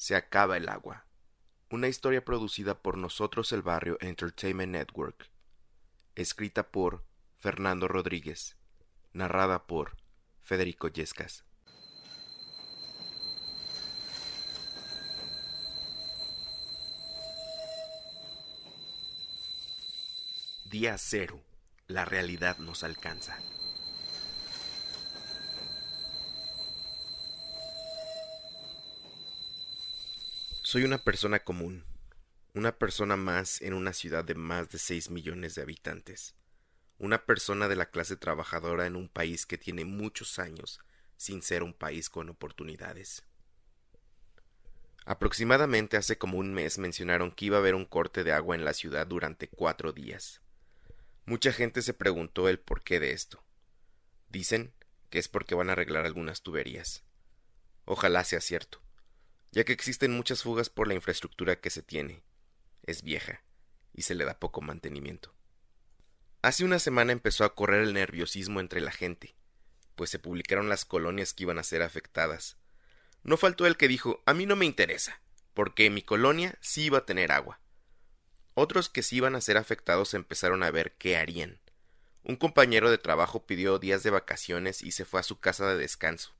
[0.00, 1.04] Se acaba el agua.
[1.68, 5.28] Una historia producida por Nosotros el Barrio Entertainment Network.
[6.14, 7.04] Escrita por
[7.38, 8.56] Fernando Rodríguez.
[9.12, 9.98] Narrada por
[10.42, 11.44] Federico Yescas.
[20.70, 21.42] Día cero.
[21.88, 23.38] La realidad nos alcanza.
[30.70, 31.84] Soy una persona común,
[32.54, 36.36] una persona más en una ciudad de más de 6 millones de habitantes,
[36.96, 40.78] una persona de la clase trabajadora en un país que tiene muchos años
[41.16, 43.24] sin ser un país con oportunidades.
[45.06, 48.64] Aproximadamente hace como un mes mencionaron que iba a haber un corte de agua en
[48.64, 50.40] la ciudad durante cuatro días.
[51.24, 53.42] Mucha gente se preguntó el porqué de esto.
[54.28, 54.72] Dicen
[55.08, 57.02] que es porque van a arreglar algunas tuberías.
[57.86, 58.80] Ojalá sea cierto
[59.52, 62.22] ya que existen muchas fugas por la infraestructura que se tiene.
[62.82, 63.42] Es vieja
[63.92, 65.34] y se le da poco mantenimiento.
[66.42, 69.34] Hace una semana empezó a correr el nerviosismo entre la gente,
[69.94, 72.56] pues se publicaron las colonias que iban a ser afectadas.
[73.22, 75.20] No faltó el que dijo a mí no me interesa,
[75.52, 77.60] porque mi colonia sí iba a tener agua.
[78.54, 81.60] Otros que sí iban a ser afectados empezaron a ver qué harían.
[82.22, 85.76] Un compañero de trabajo pidió días de vacaciones y se fue a su casa de
[85.76, 86.34] descanso,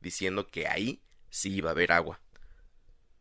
[0.00, 2.20] diciendo que ahí sí iba a haber agua.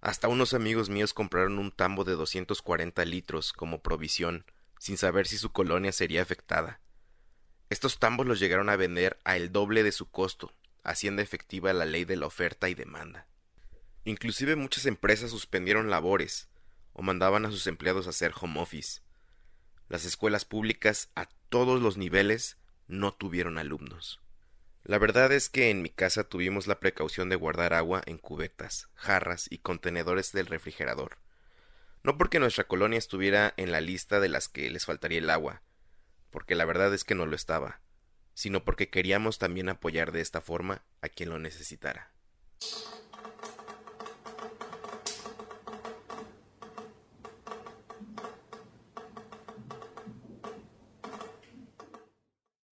[0.00, 4.44] Hasta unos amigos míos compraron un tambo de 240 litros como provisión,
[4.78, 6.80] sin saber si su colonia sería afectada.
[7.68, 10.54] Estos tambos los llegaron a vender a el doble de su costo,
[10.84, 13.26] haciendo efectiva la ley de la oferta y demanda.
[14.04, 16.48] Inclusive muchas empresas suspendieron labores
[16.92, 19.02] o mandaban a sus empleados a hacer home office.
[19.88, 24.20] Las escuelas públicas a todos los niveles no tuvieron alumnos.
[24.88, 28.88] La verdad es que en mi casa tuvimos la precaución de guardar agua en cubetas,
[28.94, 31.18] jarras y contenedores del refrigerador.
[32.02, 35.60] No porque nuestra colonia estuviera en la lista de las que les faltaría el agua,
[36.30, 37.82] porque la verdad es que no lo estaba,
[38.32, 42.10] sino porque queríamos también apoyar de esta forma a quien lo necesitara.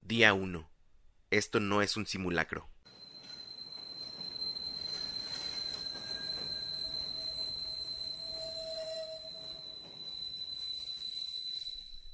[0.00, 0.75] Día 1
[1.30, 2.68] esto no es un simulacro.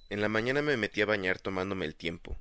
[0.08, 2.38] En la mañana me metí a bañar tomándome el tiempo.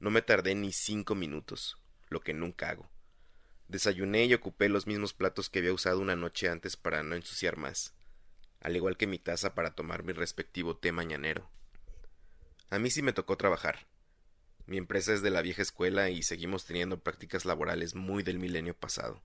[0.00, 1.78] No me tardé ni cinco minutos,
[2.08, 2.88] lo que nunca hago.
[3.68, 7.56] Desayuné y ocupé los mismos platos que había usado una noche antes para no ensuciar
[7.56, 7.94] más,
[8.60, 11.50] al igual que mi taza para tomar mi respectivo té mañanero.
[12.70, 13.86] A mí sí me tocó trabajar.
[14.66, 18.74] Mi empresa es de la vieja escuela y seguimos teniendo prácticas laborales muy del milenio
[18.74, 19.20] pasado.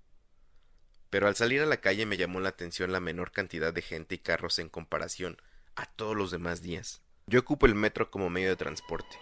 [1.09, 4.15] Pero al salir a la calle me llamó la atención la menor cantidad de gente
[4.15, 5.37] y carros en comparación
[5.75, 7.01] a todos los demás días.
[7.25, 9.17] Yo ocupo el metro como medio de transporte.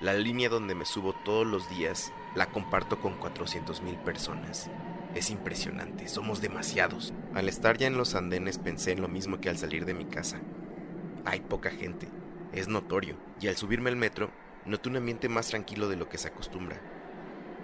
[0.00, 4.70] La línea donde me subo todos los días la comparto con cuatrocientos mil personas.
[5.14, 7.12] Es impresionante, somos demasiados.
[7.34, 10.04] Al estar ya en los andenes pensé en lo mismo que al salir de mi
[10.04, 10.40] casa.
[11.24, 12.08] Hay poca gente,
[12.52, 14.30] es notorio, y al subirme al metro
[14.64, 16.80] noté un ambiente más tranquilo de lo que se acostumbra.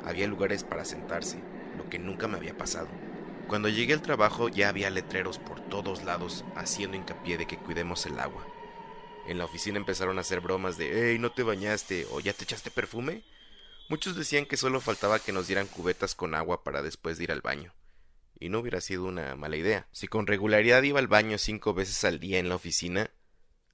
[0.04, 1.38] Había lugares para sentarse,
[1.76, 2.88] lo que nunca me había pasado.
[3.48, 8.04] Cuando llegué al trabajo ya había letreros por todos lados haciendo hincapié de que cuidemos
[8.06, 8.44] el agua.
[9.26, 12.44] En la oficina empezaron a hacer bromas de hey, no te bañaste o ya te
[12.44, 13.22] echaste perfume.
[13.88, 17.32] Muchos decían que solo faltaba que nos dieran cubetas con agua para después de ir
[17.32, 17.72] al baño.
[18.38, 19.86] Y no hubiera sido una mala idea.
[19.92, 23.10] Si con regularidad iba al baño cinco veces al día en la oficina,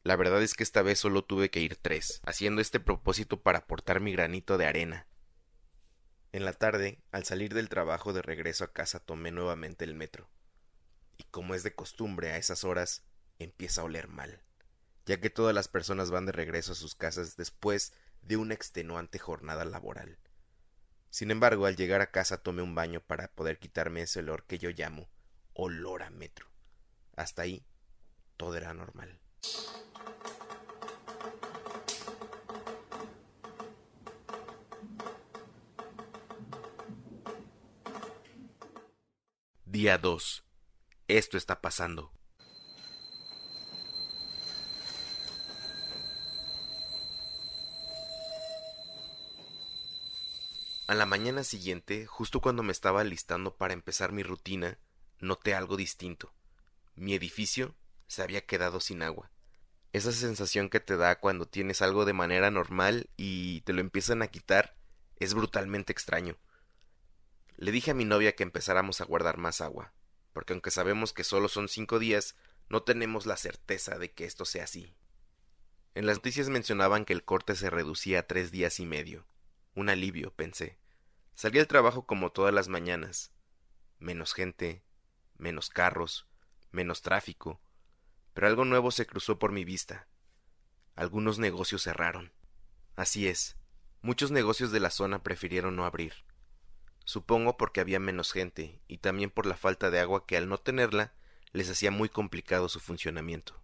[0.05, 3.61] la verdad es que esta vez solo tuve que ir tres, haciendo este propósito para
[3.61, 5.07] aportar mi granito de arena.
[6.33, 10.31] En la tarde, al salir del trabajo de regreso a casa, tomé nuevamente el metro.
[11.19, 13.05] Y como es de costumbre a esas horas,
[13.39, 14.43] empieza a oler mal,
[15.07, 17.93] ya que todas las personas van de regreso a sus casas después
[18.23, 20.19] de una extenuante jornada laboral.
[21.11, 24.59] Sin embargo, al llegar a casa tomé un baño para poder quitarme ese olor que
[24.59, 25.11] yo llamo
[25.55, 26.47] olor a metro.
[27.15, 27.67] Hasta ahí
[28.37, 29.21] todo era normal.
[39.83, 40.45] Día 2.
[41.09, 42.13] Esto está pasando.
[50.87, 54.79] A la mañana siguiente, justo cuando me estaba listando para empezar mi rutina,
[55.19, 56.33] noté algo distinto.
[56.95, 57.75] Mi edificio
[58.07, 59.33] se había quedado sin agua.
[59.93, 64.23] Esa sensación que te da cuando tienes algo de manera normal y te lo empiezan
[64.23, 64.77] a quitar
[65.17, 66.37] es brutalmente extraño.
[67.57, 69.93] Le dije a mi novia que empezáramos a guardar más agua,
[70.33, 72.37] porque aunque sabemos que solo son cinco días,
[72.69, 74.95] no tenemos la certeza de que esto sea así.
[75.95, 79.27] En las noticias mencionaban que el corte se reducía a tres días y medio.
[79.75, 80.79] Un alivio, pensé.
[81.35, 83.33] Salí al trabajo como todas las mañanas.
[83.99, 84.83] Menos gente,
[85.37, 86.27] menos carros,
[86.71, 87.61] menos tráfico.
[88.33, 90.09] Pero algo nuevo se cruzó por mi vista.
[90.95, 92.33] Algunos negocios cerraron.
[92.97, 93.57] Así es,
[94.01, 96.15] muchos negocios de la zona prefirieron no abrir.
[97.13, 100.57] Supongo porque había menos gente y también por la falta de agua que al no
[100.57, 101.13] tenerla
[101.53, 103.61] les hacía muy complicado su funcionamiento.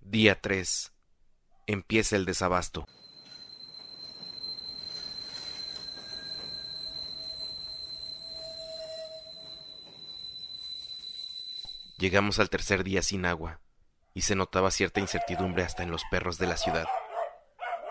[0.00, 0.92] Día 3.
[1.66, 2.84] Empieza el desabasto.
[11.98, 13.58] Llegamos al tercer día sin agua,
[14.14, 16.86] y se notaba cierta incertidumbre hasta en los perros de la ciudad.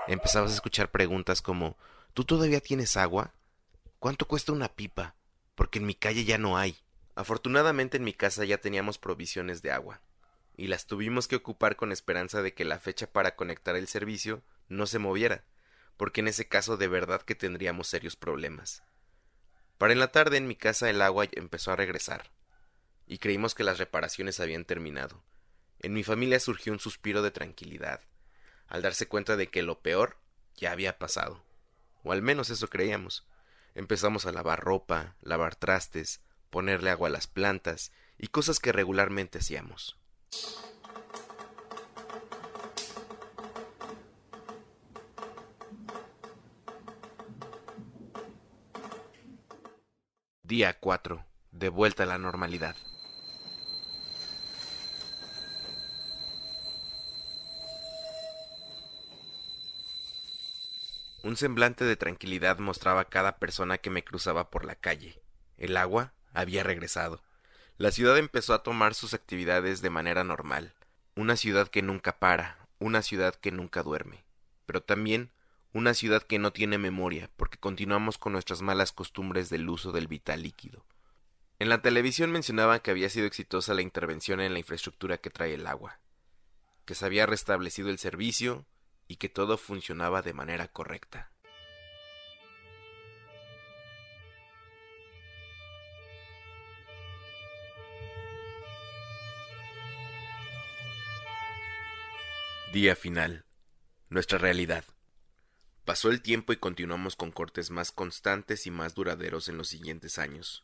[0.07, 1.75] Empezabas a escuchar preguntas como
[2.13, 3.33] ¿Tú todavía tienes agua?
[3.99, 5.15] ¿Cuánto cuesta una pipa?
[5.55, 6.77] Porque en mi calle ya no hay.
[7.15, 9.99] Afortunadamente en mi casa ya teníamos provisiones de agua,
[10.55, 14.41] y las tuvimos que ocupar con esperanza de que la fecha para conectar el servicio
[14.69, 15.43] no se moviera,
[15.97, 18.83] porque en ese caso de verdad que tendríamos serios problemas.
[19.77, 22.31] Para en la tarde en mi casa el agua empezó a regresar,
[23.07, 25.23] y creímos que las reparaciones habían terminado.
[25.79, 28.01] En mi familia surgió un suspiro de tranquilidad,
[28.67, 30.17] al darse cuenta de que lo peor
[30.55, 31.43] ya había pasado.
[32.03, 33.25] O al menos eso creíamos.
[33.75, 39.39] Empezamos a lavar ropa, lavar trastes, ponerle agua a las plantas y cosas que regularmente
[39.39, 39.97] hacíamos.
[50.43, 51.25] Día 4.
[51.51, 52.75] De vuelta a la normalidad.
[61.23, 65.21] Un semblante de tranquilidad mostraba cada persona que me cruzaba por la calle.
[65.57, 67.23] El agua había regresado.
[67.77, 70.73] La ciudad empezó a tomar sus actividades de manera normal.
[71.15, 74.23] Una ciudad que nunca para, una ciudad que nunca duerme.
[74.65, 75.31] Pero también
[75.73, 80.07] una ciudad que no tiene memoria, porque continuamos con nuestras malas costumbres del uso del
[80.07, 80.85] vital líquido.
[81.59, 85.55] En la televisión mencionaban que había sido exitosa la intervención en la infraestructura que trae
[85.55, 85.99] el agua,
[86.85, 88.65] que se había restablecido el servicio,
[89.07, 91.31] y que todo funcionaba de manera correcta.
[102.73, 103.45] Día final.
[104.09, 104.83] Nuestra realidad.
[105.85, 110.17] Pasó el tiempo y continuamos con cortes más constantes y más duraderos en los siguientes
[110.17, 110.63] años.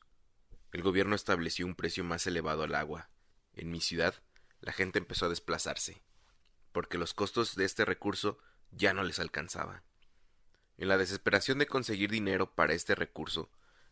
[0.74, 3.10] El gobierno estableció un precio más elevado al agua.
[3.54, 4.16] En mi ciudad,
[4.60, 6.01] la gente empezó a desplazarse
[6.74, 8.38] porque los costos de este recurso
[8.72, 9.84] ya no les alcanzaba.
[10.78, 13.50] En la desesperación de conseguir dinero para este recurso,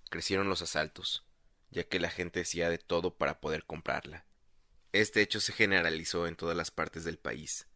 [0.10, 1.24] crecieron los asaltos,
[1.69, 4.25] ya que la gente hacía de todo para poder comprarla.
[4.92, 7.68] Este hecho se generalizó en todas las partes del país.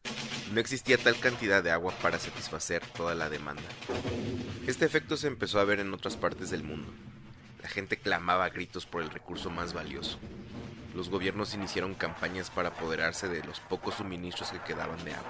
[0.51, 3.63] No existía tal cantidad de agua para satisfacer toda la demanda.
[4.67, 6.91] Este efecto se empezó a ver en otras partes del mundo.
[7.63, 10.19] La gente clamaba a gritos por el recurso más valioso,
[10.95, 15.29] los gobiernos iniciaron campañas para apoderarse de los pocos suministros que quedaban de agua.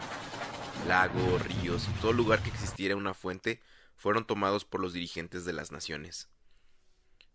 [0.87, 3.59] Lagos, ríos y todo lugar que existiera una fuente
[3.97, 6.29] fueron tomados por los dirigentes de las naciones.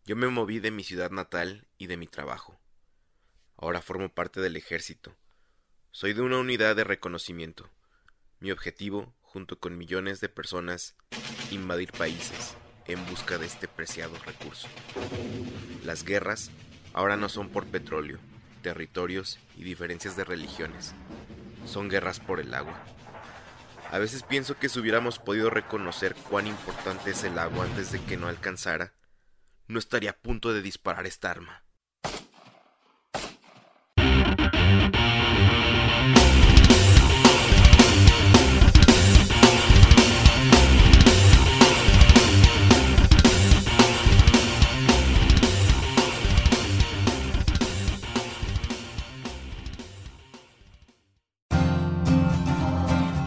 [0.07, 2.61] Yo me moví de mi ciudad natal y de mi trabajo.
[3.57, 5.16] Ahora formo parte del ejército.
[5.90, 7.69] Soy de una unidad de reconocimiento.
[8.38, 10.95] Mi objetivo, junto con millones de personas,
[11.50, 14.69] invadir países en busca de este preciado recurso.
[15.85, 16.50] Las guerras
[16.92, 18.18] ahora no son por petróleo,
[18.62, 20.94] territorios y diferencias de religiones.
[21.66, 22.82] Son guerras por el agua.
[23.90, 28.00] A veces pienso que si hubiéramos podido reconocer cuán importante es el agua antes de
[28.00, 28.94] que no alcanzara,
[29.66, 31.64] no estaría a punto de disparar esta arma.